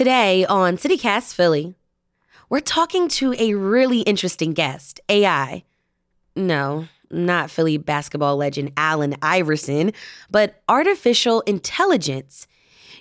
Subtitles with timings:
[0.00, 1.74] Today on CityCast Philly,
[2.48, 5.62] we're talking to a really interesting guest, AI.
[6.34, 9.92] No, not Philly basketball legend Allen Iverson,
[10.30, 12.46] but artificial intelligence.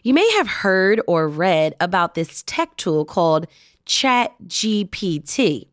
[0.03, 3.47] You may have heard or read about this tech tool called
[3.85, 5.69] ChatGPT.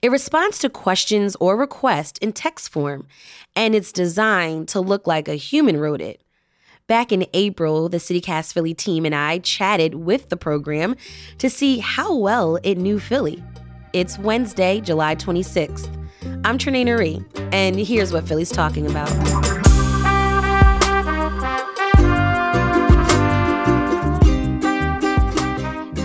[0.00, 3.08] It responds to questions or requests in text form,
[3.56, 6.22] and it's designed to look like a human wrote it.
[6.90, 10.96] Back in April, the CityCast Philly team and I chatted with the program
[11.38, 13.44] to see how well it knew Philly.
[13.92, 15.88] It's Wednesday, July 26th.
[16.44, 17.24] I'm Trenae Nuri,
[17.54, 19.08] and here's what Philly's talking about.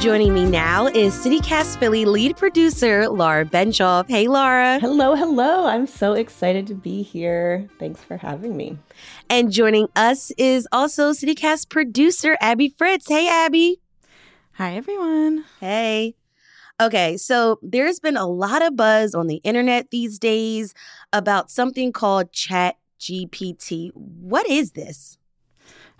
[0.06, 4.08] Joining me now is CityCast Philly lead producer Laura Benshoff.
[4.08, 4.78] Hey, Laura.
[4.80, 5.66] Hello, hello.
[5.66, 7.68] I'm so excited to be here.
[7.80, 8.78] Thanks for having me.
[9.32, 13.10] And joining us is also CityCast producer Abby Fritz.
[13.10, 13.82] Hey, Abby.
[14.52, 15.44] Hi, everyone.
[15.60, 16.14] Hey.
[16.80, 20.76] Okay, so there's been a lot of buzz on the internet these days
[21.14, 23.90] about something called Chat GPT.
[23.96, 25.18] What is this?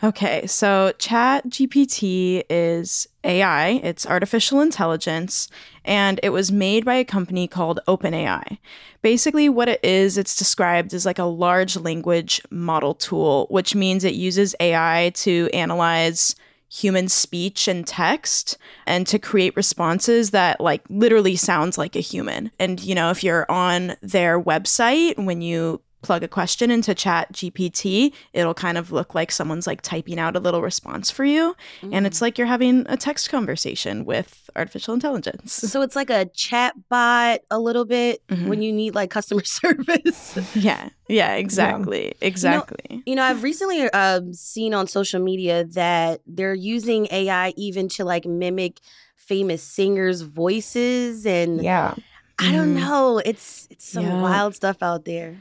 [0.04, 5.48] Okay, so Chat GPT is AI, it's artificial intelligence,
[5.86, 8.58] and it was made by a company called OpenAI.
[9.02, 14.04] Basically, what it is, it's described as like a large language model tool, which means
[14.04, 16.36] it uses AI to analyze
[16.68, 22.52] human speech and text and to create responses that like literally sounds like a human.
[22.60, 27.32] And you know, if you're on their website when you plug a question into chat
[27.34, 31.56] gpt it'll kind of look like someone's like typing out a little response for you
[31.82, 31.90] mm.
[31.92, 32.22] and it's mm.
[32.22, 37.40] like you're having a text conversation with artificial intelligence so it's like a chat bot
[37.50, 38.48] a little bit mm-hmm.
[38.48, 42.28] when you need like customer service yeah yeah exactly yeah.
[42.28, 47.08] exactly you know, you know, i've recently uh, seen on social media that they're using
[47.10, 48.80] ai even to like mimic
[49.16, 51.96] famous singers voices and yeah
[52.38, 52.80] I don't mm.
[52.80, 53.22] know.
[53.24, 54.22] It's it's some yeah.
[54.22, 55.38] wild stuff out there.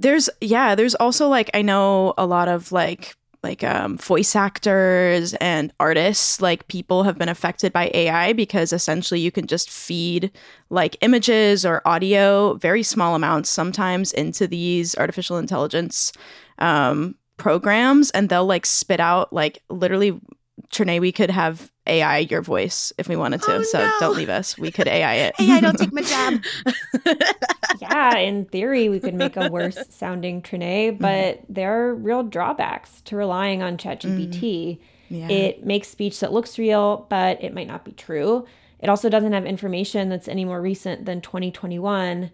[0.00, 5.34] There's yeah, there's also like I know a lot of like like um, voice actors
[5.34, 10.30] and artists like people have been affected by ai because essentially you can just feed
[10.68, 16.12] like images or audio very small amounts sometimes into these artificial intelligence
[16.58, 20.20] um, programs and they'll like spit out like literally
[20.70, 23.56] Trenae, we could have AI your voice if we wanted to.
[23.56, 23.92] Oh, so no.
[23.98, 24.56] don't leave us.
[24.56, 25.34] We could AI it.
[25.40, 26.42] AI, don't take my job.
[27.80, 31.02] yeah, in theory, we could make a worse sounding Trenae, mm-hmm.
[31.02, 31.44] but mm.
[31.48, 34.40] there are real drawbacks to relying on ChatGPT.
[34.40, 34.78] Mm.
[35.10, 35.28] Yeah.
[35.28, 38.46] It makes speech that looks real, but it might not be true.
[38.78, 42.30] It also doesn't have information that's any more recent than 2021.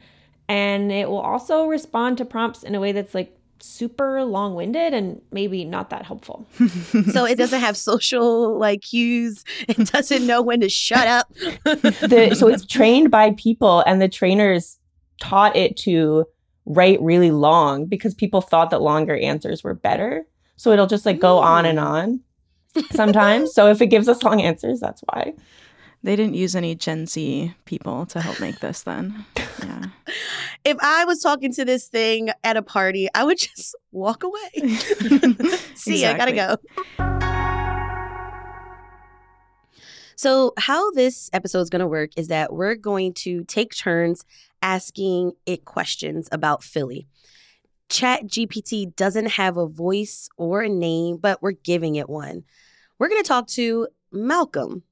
[0.48, 5.20] And it will also respond to prompts in a way that's like super long-winded and
[5.32, 6.46] maybe not that helpful.
[7.12, 9.44] so it doesn't have social like cues.
[9.68, 11.32] It doesn't know when to shut up.
[11.64, 14.78] the, so it's trained by people and the trainers
[15.20, 16.24] taught it to
[16.66, 20.26] write really long because people thought that longer answers were better.
[20.56, 22.20] So it'll just like go on and on
[22.90, 23.54] sometimes.
[23.54, 25.34] so if it gives us long answers, that's why.
[26.02, 29.24] They didn't use any Gen Z people to help make this then.
[29.62, 29.86] Yeah.
[30.64, 34.50] if I was talking to this thing at a party, I would just walk away.
[35.74, 36.04] See, exactly.
[36.04, 36.56] I gotta go.
[40.18, 44.24] So, how this episode is going to work is that we're going to take turns
[44.62, 47.06] asking it questions about Philly.
[47.90, 52.44] Chat GPT doesn't have a voice or a name, but we're giving it one.
[52.98, 54.84] We're going to talk to Malcolm.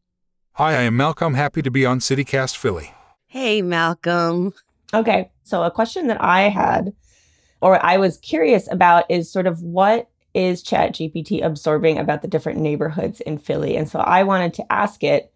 [0.58, 1.34] Hi, I am Malcolm.
[1.34, 2.92] Happy to be on CityCast Philly.
[3.26, 4.54] Hey, Malcolm.
[4.94, 6.92] Okay, so a question that I had,
[7.60, 12.60] or I was curious about, is sort of what is ChatGPT absorbing about the different
[12.60, 13.76] neighborhoods in Philly?
[13.76, 15.32] And so I wanted to ask it,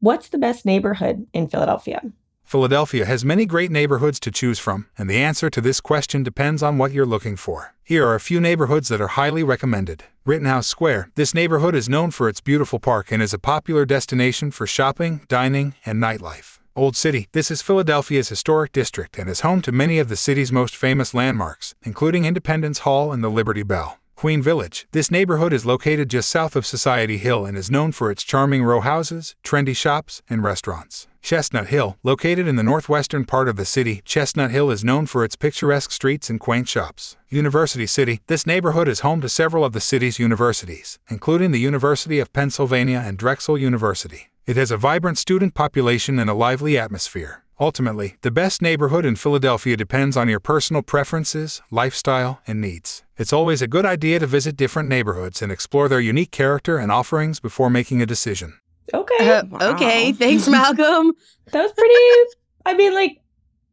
[0.00, 2.00] what's the best neighborhood in Philadelphia?
[2.42, 6.62] Philadelphia has many great neighborhoods to choose from, and the answer to this question depends
[6.62, 7.74] on what you're looking for.
[7.84, 10.04] Here are a few neighborhoods that are highly recommended.
[10.24, 11.10] Rittenhouse Square.
[11.16, 15.22] This neighborhood is known for its beautiful park and is a popular destination for shopping,
[15.26, 16.60] dining, and nightlife.
[16.76, 17.26] Old City.
[17.32, 21.12] This is Philadelphia's historic district and is home to many of the city's most famous
[21.12, 23.98] landmarks, including Independence Hall and the Liberty Bell.
[24.22, 24.86] Queen Village.
[24.92, 28.62] This neighborhood is located just south of Society Hill and is known for its charming
[28.62, 31.08] row houses, trendy shops, and restaurants.
[31.22, 35.24] Chestnut Hill, located in the northwestern part of the city, Chestnut Hill is known for
[35.24, 37.16] its picturesque streets and quaint shops.
[37.30, 42.20] University City, this neighborhood is home to several of the city's universities, including the University
[42.20, 44.30] of Pennsylvania and Drexel University.
[44.46, 47.41] It has a vibrant student population and a lively atmosphere.
[47.60, 53.04] Ultimately, the best neighborhood in Philadelphia depends on your personal preferences, lifestyle, and needs.
[53.16, 56.90] It's always a good idea to visit different neighborhoods and explore their unique character and
[56.90, 58.58] offerings before making a decision.
[58.92, 59.30] Okay.
[59.30, 59.72] Uh, wow.
[59.74, 60.12] Okay.
[60.12, 61.12] Thanks, Malcolm.
[61.52, 63.20] that was pretty, I mean, like,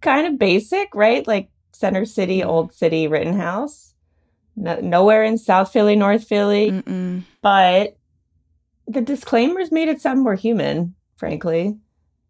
[0.02, 1.26] kind of basic, right?
[1.26, 3.94] Like, Center City, Old City, Rittenhouse.
[4.56, 6.72] No, nowhere in South Philly, North Philly.
[6.72, 7.24] Mm-mm.
[7.42, 7.96] But
[8.88, 11.78] the disclaimers made it sound more human, frankly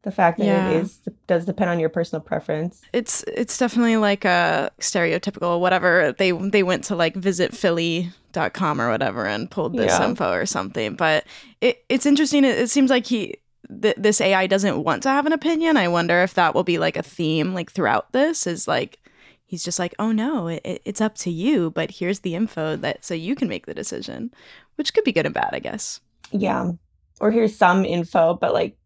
[0.04, 0.70] the fact that yeah.
[0.70, 2.82] it is does depend on your personal preference.
[2.94, 6.14] It's it's definitely like a stereotypical whatever.
[6.18, 10.08] They they went to like visit Philly.com or whatever and pulled this yeah.
[10.08, 10.96] info or something.
[10.96, 11.26] But
[11.62, 12.46] it, it's interesting.
[12.46, 13.36] It, it seems like he
[13.82, 15.76] th- this AI doesn't want to have an opinion.
[15.76, 19.00] I wonder if that will be like a theme like throughout this is like
[19.46, 23.04] he's just like, oh no, it, it's up to you, but here's the info that
[23.04, 24.32] so you can make the decision,
[24.76, 26.00] which could be good and bad, I guess.
[26.32, 26.72] Yeah.
[27.20, 28.78] Or here's some info, but like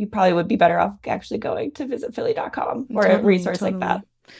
[0.00, 3.58] you probably would be better off actually going to visit philly.com or totally, a resource
[3.58, 3.78] totally.
[3.78, 4.32] like that.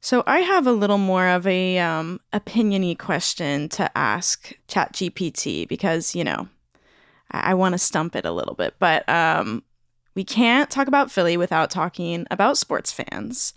[0.00, 6.14] So I have a little more of a um, opiniony question to ask ChatGPT because
[6.14, 6.48] you know
[7.30, 9.62] I, I want to stump it a little bit, but um,
[10.14, 13.54] we can't talk about Philly without talking about sports fans.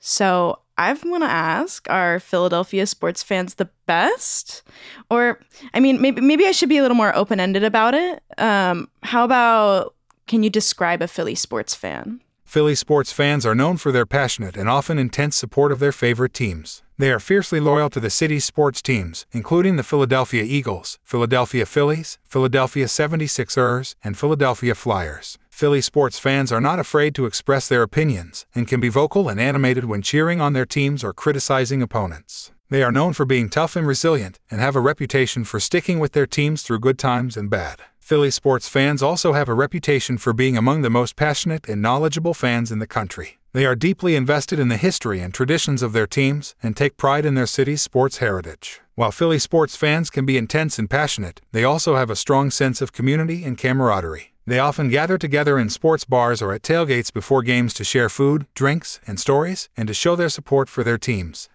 [0.00, 4.62] So I want to ask: Are Philadelphia sports fans the best?
[5.08, 5.40] Or,
[5.72, 8.22] I mean, maybe maybe I should be a little more open ended about it.
[8.36, 9.93] Um, how about
[10.26, 12.20] can you describe a Philly sports fan?
[12.44, 16.32] Philly sports fans are known for their passionate and often intense support of their favorite
[16.32, 16.82] teams.
[16.96, 22.18] They are fiercely loyal to the city's sports teams, including the Philadelphia Eagles, Philadelphia Phillies,
[22.28, 25.36] Philadelphia 76ers, and Philadelphia Flyers.
[25.50, 29.40] Philly sports fans are not afraid to express their opinions and can be vocal and
[29.40, 32.52] animated when cheering on their teams or criticizing opponents.
[32.70, 36.12] They are known for being tough and resilient and have a reputation for sticking with
[36.12, 37.82] their teams through good times and bad.
[38.04, 42.34] Philly sports fans also have a reputation for being among the most passionate and knowledgeable
[42.34, 43.38] fans in the country.
[43.54, 47.24] They are deeply invested in the history and traditions of their teams and take pride
[47.24, 48.82] in their city's sports heritage.
[48.94, 52.82] While Philly sports fans can be intense and passionate, they also have a strong sense
[52.82, 54.34] of community and camaraderie.
[54.46, 58.46] They often gather together in sports bars or at tailgates before games to share food,
[58.54, 61.48] drinks, and stories, and to show their support for their teams.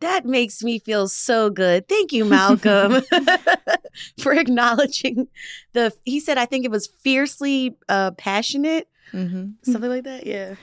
[0.00, 1.88] That makes me feel so good.
[1.88, 3.02] Thank you, Malcolm,
[4.20, 5.28] for acknowledging
[5.72, 5.92] the.
[6.04, 9.52] He said, I think it was fiercely uh, passionate, mm-hmm.
[9.62, 10.26] something like that.
[10.26, 10.56] Yeah.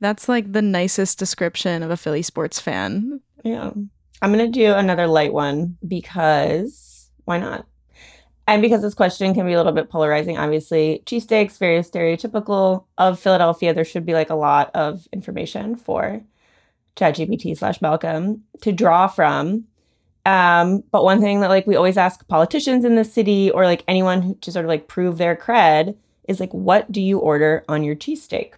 [0.00, 3.20] That's like the nicest description of a Philly sports fan.
[3.44, 3.70] Yeah.
[4.22, 7.66] I'm going to do another light one because why not?
[8.46, 13.20] And because this question can be a little bit polarizing, obviously, cheesesteaks, very stereotypical of
[13.20, 13.72] Philadelphia.
[13.72, 16.20] There should be like a lot of information for
[17.00, 19.64] ChatGPT slash Malcolm to draw from.
[20.26, 23.82] Um, but one thing that like we always ask politicians in the city or like
[23.88, 25.96] anyone who, to sort of like prove their cred
[26.28, 28.52] is like, what do you order on your cheesesteak?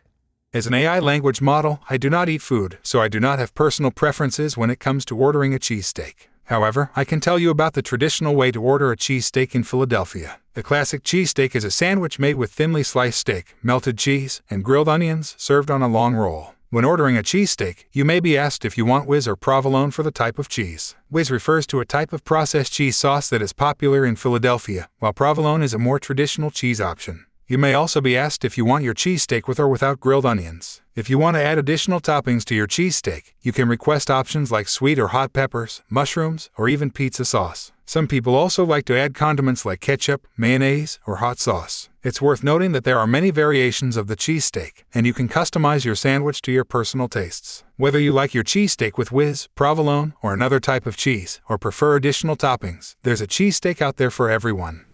[0.53, 3.55] As an AI language model, I do not eat food, so I do not have
[3.55, 6.29] personal preferences when it comes to ordering a cheesesteak.
[6.45, 10.41] However, I can tell you about the traditional way to order a cheesesteak in Philadelphia.
[10.53, 14.89] The classic cheesesteak is a sandwich made with thinly sliced steak, melted cheese, and grilled
[14.89, 16.53] onions served on a long roll.
[16.73, 20.03] When ordering a cheesesteak, you may be asked if you want whiz or provolone for
[20.03, 20.95] the type of cheese.
[21.11, 25.13] Whiz refers to a type of processed cheese sauce that is popular in Philadelphia, while
[25.13, 27.27] provolone is a more traditional cheese option.
[27.47, 30.81] You may also be asked if you want your cheesesteak with or without grilled onions.
[30.95, 34.67] If you want to add additional toppings to your cheesesteak, you can request options like
[34.67, 37.71] sweet or hot peppers, mushrooms, or even pizza sauce.
[37.85, 41.91] Some people also like to add condiments like ketchup, mayonnaise, or hot sauce.
[42.05, 45.85] It's worth noting that there are many variations of the cheesesteak, and you can customize
[45.85, 47.63] your sandwich to your personal tastes.
[47.77, 51.95] Whether you like your cheesesteak with whiz, provolone, or another type of cheese, or prefer
[51.95, 54.85] additional toppings, there's a cheesesteak out there for everyone.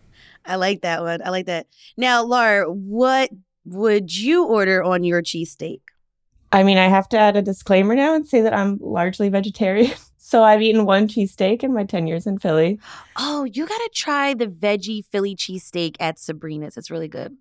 [0.44, 1.22] I like that one.
[1.24, 1.66] I like that.
[1.96, 3.30] Now, Laura, what
[3.64, 5.80] would you order on your cheesesteak?
[6.52, 9.96] I mean, I have to add a disclaimer now and say that I'm largely vegetarian.
[10.28, 12.78] So I've eaten one cheesesteak in my 10 years in Philly.
[13.16, 16.76] Oh, you got to try the veggie Philly cheesesteak at Sabrina's.
[16.76, 17.34] It's really good.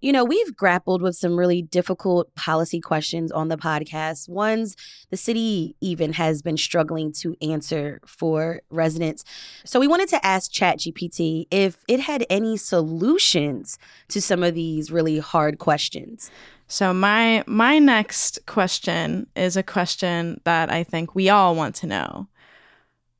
[0.00, 4.76] You know, we've grappled with some really difficult policy questions on the podcast, ones
[5.10, 9.24] the city even has been struggling to answer for residents.
[9.64, 14.90] So we wanted to ask ChatGPT if it had any solutions to some of these
[14.90, 16.30] really hard questions.
[16.68, 21.86] So my my next question is a question that I think we all want to
[21.86, 22.28] know.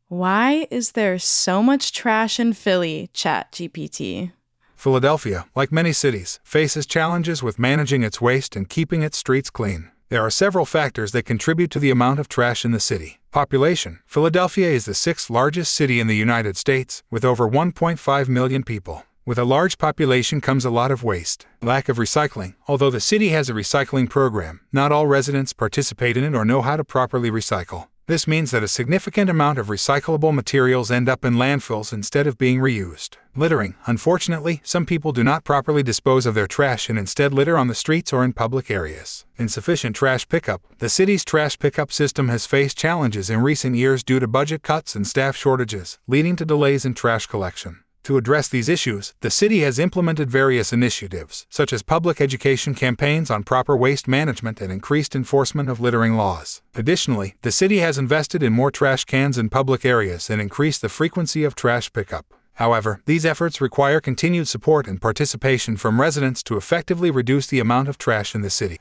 [0.09, 4.33] Why is there so much trash in Philly, ChatGPT?
[4.77, 9.91] Philadelphia, like many cities, faces challenges with managing its waste and keeping its streets clean.
[10.09, 13.19] There are several factors that contribute to the amount of trash in the city.
[13.33, 18.63] Population Philadelphia is the sixth largest city in the United States, with over 1.5 million
[18.63, 19.05] people.
[19.25, 21.47] With a large population comes a lot of waste.
[21.61, 22.55] Lack of recycling.
[22.69, 26.63] Although the city has a recycling program, not all residents participate in it or know
[26.63, 27.89] how to properly recycle.
[28.09, 32.39] This means that a significant amount of recyclable materials end up in landfills instead of
[32.39, 33.17] being reused.
[33.35, 33.75] Littering.
[33.87, 37.75] Unfortunately, some people do not properly dispose of their trash and instead litter on the
[37.75, 39.27] streets or in public areas.
[39.39, 40.63] Insufficient trash pickup.
[40.79, 44.95] The city's trash pickup system has faced challenges in recent years due to budget cuts
[44.95, 47.81] and staff shortages, leading to delays in trash collection.
[48.07, 53.33] To address these issues, the city has implemented various initiatives, such as public education campaigns
[53.33, 56.63] on proper waste management and increased enforcement of littering laws.
[56.77, 60.89] Additionally, the city has invested in more trash cans in public areas and increased the
[60.89, 62.27] frequency of trash pickup.
[62.55, 67.89] However, these efforts require continued support and participation from residents to effectively reduce the amount
[67.89, 68.79] of trash in the city.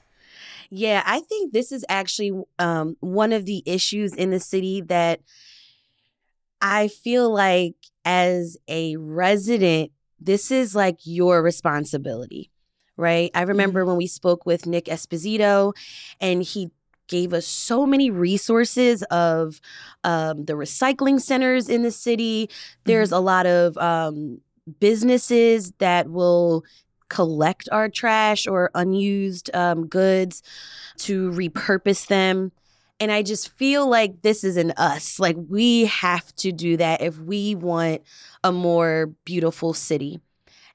[0.69, 5.21] Yeah, I think this is actually um, one of the issues in the city that
[6.61, 7.73] I feel like
[8.05, 12.51] as a resident, this is like your responsibility,
[12.95, 13.31] right?
[13.33, 13.89] I remember mm-hmm.
[13.89, 15.73] when we spoke with Nick Esposito
[16.21, 16.69] and he
[17.07, 19.59] gave us so many resources of
[20.03, 22.49] um, the recycling centers in the city.
[22.85, 23.17] There's mm-hmm.
[23.17, 24.41] a lot of um,
[24.79, 26.63] businesses that will
[27.09, 30.41] collect our trash or unused um, goods
[30.97, 32.51] to repurpose them.
[32.99, 35.19] And I just feel like this is in us.
[35.19, 38.01] Like we have to do that if we want
[38.43, 40.19] a more beautiful city.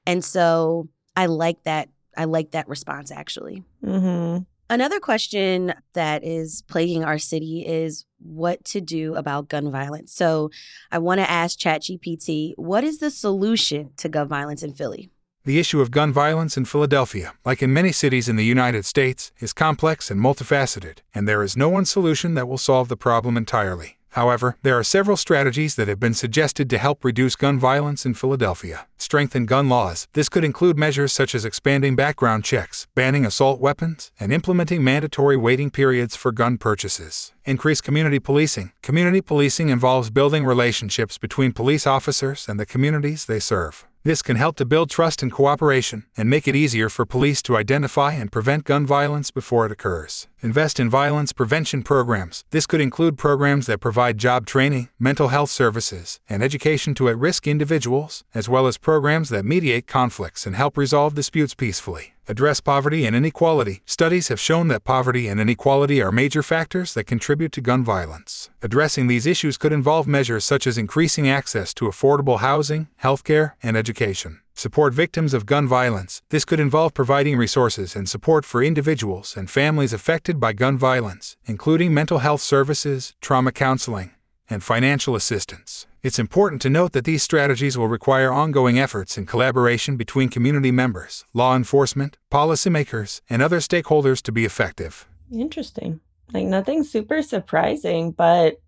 [0.05, 1.89] And so I like that.
[2.15, 3.63] I like that response actually.
[3.83, 4.43] Mm-hmm.
[4.69, 10.13] Another question that is plaguing our city is what to do about gun violence.
[10.13, 10.49] So
[10.91, 15.09] I want to ask ChatGPT, what is the solution to gun violence in Philly?
[15.43, 19.31] The issue of gun violence in Philadelphia, like in many cities in the United States,
[19.39, 23.35] is complex and multifaceted, and there is no one solution that will solve the problem
[23.37, 23.97] entirely.
[24.09, 28.13] However, there are several strategies that have been suggested to help reduce gun violence in
[28.13, 28.85] Philadelphia.
[28.97, 30.07] Strengthen gun laws.
[30.13, 35.37] This could include measures such as expanding background checks, banning assault weapons, and implementing mandatory
[35.37, 37.31] waiting periods for gun purchases.
[37.45, 38.73] Increase community policing.
[38.83, 43.87] Community policing involves building relationships between police officers and the communities they serve.
[44.03, 47.55] This can help to build trust and cooperation and make it easier for police to
[47.55, 50.27] identify and prevent gun violence before it occurs.
[50.43, 52.45] Invest in violence prevention programs.
[52.49, 57.17] This could include programs that provide job training, mental health services, and education to at
[57.19, 62.15] risk individuals, as well as programs that mediate conflicts and help resolve disputes peacefully.
[62.27, 63.83] Address poverty and inequality.
[63.85, 68.49] Studies have shown that poverty and inequality are major factors that contribute to gun violence.
[68.63, 73.77] Addressing these issues could involve measures such as increasing access to affordable housing, healthcare, and
[73.77, 74.39] education.
[74.61, 76.21] Support victims of gun violence.
[76.29, 81.35] This could involve providing resources and support for individuals and families affected by gun violence,
[81.47, 84.11] including mental health services, trauma counseling,
[84.51, 85.87] and financial assistance.
[86.03, 90.69] It's important to note that these strategies will require ongoing efforts and collaboration between community
[90.69, 95.07] members, law enforcement, policymakers, and other stakeholders to be effective.
[95.33, 96.01] Interesting.
[96.33, 98.61] Like nothing super surprising, but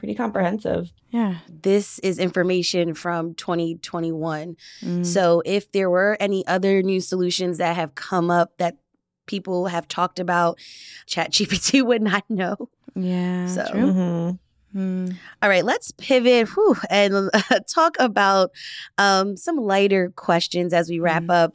[0.00, 0.90] pretty comprehensive.
[1.10, 1.36] Yeah.
[1.48, 4.56] This is information from 2021.
[4.82, 5.06] Mm.
[5.06, 8.78] So if there were any other new solutions that have come up that
[9.26, 10.58] people have talked about,
[11.06, 12.70] ChatGPT would not know.
[12.96, 13.46] Yeah.
[13.46, 13.64] So.
[13.64, 14.78] Mm-hmm.
[14.78, 15.16] Mm.
[15.42, 18.52] All right, let's pivot whew, and uh, talk about
[18.98, 21.34] um, some lighter questions as we wrap mm.
[21.34, 21.54] up.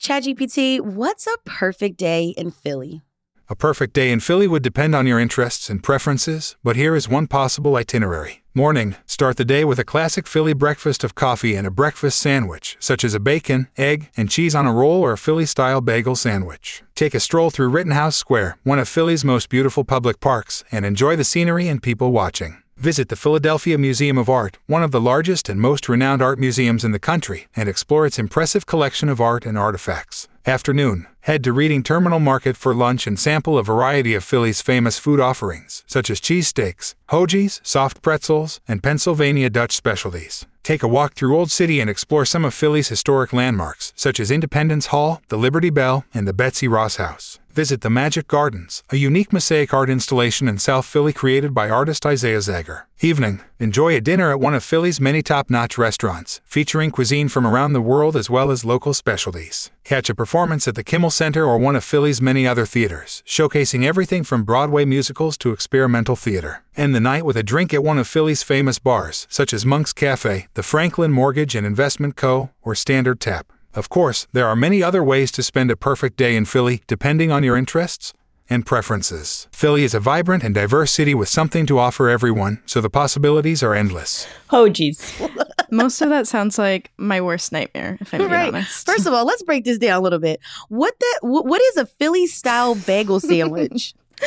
[0.00, 3.02] ChatGPT, what's a perfect day in Philly?
[3.50, 7.08] A perfect day in Philly would depend on your interests and preferences, but here is
[7.08, 8.44] one possible itinerary.
[8.54, 12.76] Morning, start the day with a classic Philly breakfast of coffee and a breakfast sandwich,
[12.78, 16.14] such as a bacon, egg, and cheese on a roll or a Philly style bagel
[16.14, 16.84] sandwich.
[16.94, 21.16] Take a stroll through Rittenhouse Square, one of Philly's most beautiful public parks, and enjoy
[21.16, 22.62] the scenery and people watching.
[22.80, 26.82] Visit the Philadelphia Museum of Art, one of the largest and most renowned art museums
[26.82, 30.28] in the country, and explore its impressive collection of art and artifacts.
[30.46, 34.98] Afternoon, head to Reading Terminal Market for lunch and sample a variety of Philly's famous
[34.98, 40.46] food offerings, such as cheesesteaks, hoagies, soft pretzels, and Pennsylvania Dutch specialties.
[40.62, 44.30] Take a walk through Old City and explore some of Philly's historic landmarks, such as
[44.30, 47.38] Independence Hall, the Liberty Bell, and the Betsy Ross House.
[47.60, 52.06] Visit the Magic Gardens, a unique mosaic art installation in South Philly created by artist
[52.06, 52.84] Isaiah Zagar.
[53.02, 57.46] Evening, enjoy a dinner at one of Philly's many top notch restaurants, featuring cuisine from
[57.46, 59.70] around the world as well as local specialties.
[59.84, 63.84] Catch a performance at the Kimmel Center or one of Philly's many other theaters, showcasing
[63.84, 66.62] everything from Broadway musicals to experimental theater.
[66.78, 69.92] End the night with a drink at one of Philly's famous bars, such as Monk's
[69.92, 73.52] Cafe, the Franklin Mortgage and Investment Co., or Standard Tap.
[73.74, 77.30] Of course, there are many other ways to spend a perfect day in Philly, depending
[77.30, 78.12] on your interests
[78.48, 79.46] and preferences.
[79.52, 83.62] Philly is a vibrant and diverse city with something to offer everyone, so the possibilities
[83.62, 84.26] are endless.
[84.50, 85.00] Oh, geez.
[85.70, 88.48] Most of that sounds like my worst nightmare, if I'm right.
[88.48, 88.86] honest.
[88.86, 90.40] First of all, let's break this down a little bit.
[90.68, 91.18] What that?
[91.22, 93.94] What is a Philly style bagel sandwich?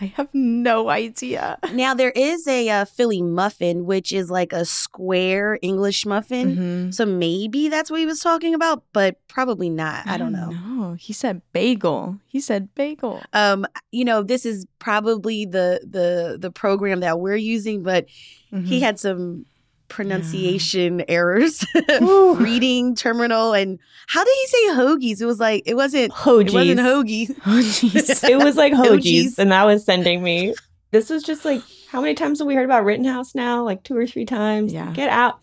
[0.00, 1.58] I have no idea.
[1.72, 6.56] Now there is a uh, Philly muffin, which is like a square English muffin.
[6.56, 6.90] Mm-hmm.
[6.92, 10.06] So maybe that's what he was talking about, but probably not.
[10.06, 10.50] I, don't know.
[10.50, 12.18] No, he said bagel.
[12.26, 13.22] He said bagel.
[13.32, 18.06] Um, you know, this is probably the the the program that we're using, but
[18.50, 18.80] he Mhm.
[18.80, 19.46] had some
[19.90, 21.64] pronunciation errors,
[22.00, 25.20] reading terminal, and how did he say hoagies?
[25.20, 26.12] It was like it wasn't.
[26.12, 26.46] Hoagies.
[26.48, 27.40] It wasn't hoagie.
[27.46, 27.58] Oh,
[28.30, 29.24] it was like Hoagies.
[29.26, 30.54] hoagies, and that was sending me.
[30.92, 33.62] This was just like how many times have we heard about Rittenhouse now?
[33.64, 34.72] Like two or three times.
[34.72, 34.90] Yeah.
[34.92, 35.40] Get out,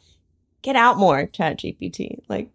[0.62, 2.20] get out more, Chat GPT.
[2.27, 2.50] Like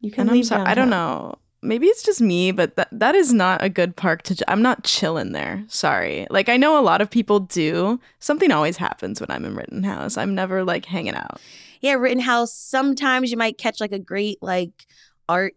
[0.00, 0.46] you can and I'm leave.
[0.46, 0.62] sorry.
[0.64, 1.36] I don't know.
[1.62, 4.34] Maybe it's just me, but that that is not a good park to.
[4.34, 5.62] j- I'm not chilling there.
[5.68, 6.26] Sorry.
[6.30, 8.00] Like I know a lot of people do.
[8.18, 10.16] Something always happens when I'm in Rittenhouse.
[10.16, 11.40] I'm never like hanging out.
[11.80, 12.52] Yeah, Rittenhouse.
[12.52, 14.86] Sometimes you might catch like a great like
[15.28, 15.54] art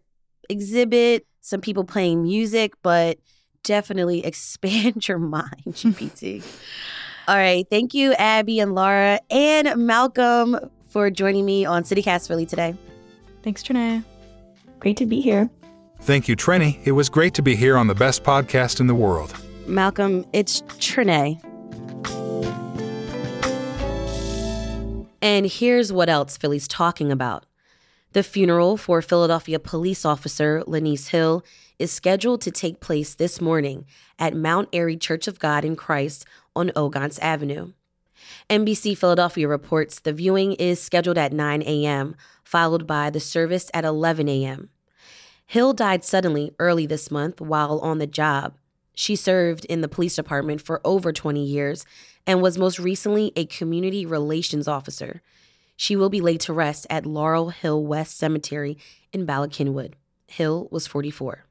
[0.50, 3.18] exhibit, some people playing music, but
[3.62, 6.44] definitely expand your mind, GPT.
[7.26, 7.66] All right.
[7.70, 10.58] Thank you, Abby and Laura and Malcolm
[10.88, 12.74] for joining me on CityCast Philly today.
[13.42, 14.04] Thanks, Trenae.
[14.80, 15.48] Great to be here.
[16.04, 16.86] Thank you, Trenny.
[16.86, 19.34] It was great to be here on the best podcast in the world.
[19.66, 21.40] Malcolm, it's Trenae.
[25.22, 27.46] And here's what else Philly's talking about.
[28.12, 31.42] The funeral for Philadelphia police officer Lenise Hill
[31.78, 33.86] is scheduled to take place this morning
[34.18, 37.72] at Mount Airy Church of God in Christ on Ogontz Avenue.
[38.50, 43.86] NBC Philadelphia reports the viewing is scheduled at 9 a.m., followed by the service at
[43.86, 44.68] 11 a.m.
[45.46, 48.54] Hill died suddenly early this month while on the job.
[48.94, 51.84] She served in the police department for over 20 years
[52.26, 55.20] and was most recently a community relations officer.
[55.76, 58.78] She will be laid to rest at Laurel Hill West Cemetery
[59.12, 59.94] in Bala Cynwyd.
[60.28, 61.44] Hill was 44.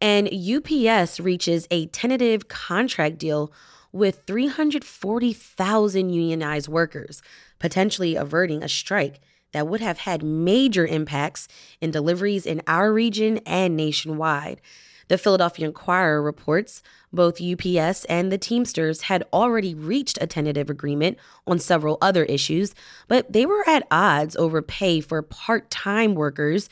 [0.00, 3.52] And UPS reaches a tentative contract deal
[3.92, 7.20] with 340,000 unionized workers,
[7.58, 9.20] potentially averting a strike
[9.52, 11.48] that would have had major impacts
[11.80, 14.60] in deliveries in our region and nationwide.
[15.08, 21.18] The Philadelphia Inquirer reports both UPS and the Teamsters had already reached a tentative agreement
[21.48, 22.76] on several other issues,
[23.08, 26.68] but they were at odds over pay for part time workers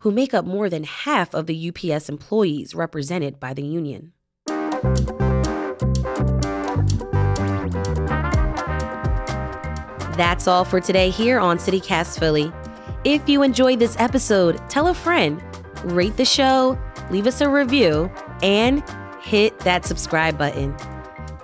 [0.00, 4.12] who make up more than half of the UPS employees represented by the union.
[10.16, 12.50] That's all for today here on CityCast Philly.
[13.04, 15.42] If you enjoyed this episode, tell a friend,
[15.84, 16.78] rate the show,
[17.10, 18.10] leave us a review,
[18.42, 18.82] and
[19.20, 20.74] hit that subscribe button.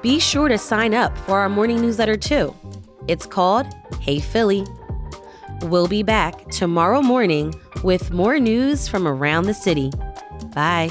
[0.00, 2.56] Be sure to sign up for our morning newsletter too.
[3.08, 3.66] It's called
[4.00, 4.66] Hey Philly.
[5.64, 7.54] We'll be back tomorrow morning
[7.84, 9.92] with more news from around the city.
[10.54, 10.90] Bye.